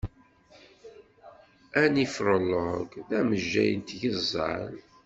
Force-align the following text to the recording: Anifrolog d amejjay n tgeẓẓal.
Anifrolog 1.81 2.89
d 3.09 3.09
amejjay 3.19 3.71
n 3.75 3.81
tgeẓẓal. 3.87 4.73